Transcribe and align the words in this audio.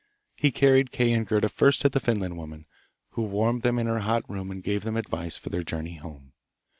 He 0.35 0.49
carried 0.51 0.91
Kay 0.91 1.13
and 1.13 1.27
Gerda 1.27 1.47
first 1.47 1.81
to 1.83 1.89
the 1.89 1.99
Finland 1.99 2.35
woman, 2.35 2.65
who 3.11 3.21
warmed 3.21 3.61
them 3.61 3.77
in 3.77 3.85
her 3.85 3.99
hot 3.99 4.27
room 4.27 4.49
and 4.49 4.63
gave 4.63 4.83
them 4.83 4.97
advice 4.97 5.37
for 5.37 5.49
their 5.51 5.61
journey 5.61 5.97
home. 5.97 6.33